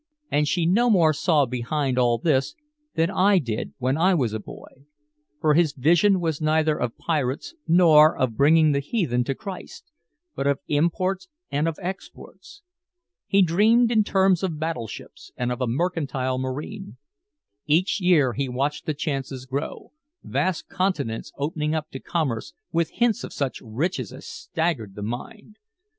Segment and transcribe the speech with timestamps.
[0.31, 2.55] And she no more saw behind all this
[2.95, 4.87] than I did when I was a boy.
[5.39, 9.91] For his vision was neither of pirates nor of bringing the heathen to Christ,
[10.35, 12.63] but of imports and of exports.
[13.27, 16.97] He dreamed in terms of battleships and of a mercantile marine.
[17.67, 19.91] Each year he watched the chances grow,
[20.23, 25.57] vast continents opening up to commerce with hints of such riches as staggered the mind.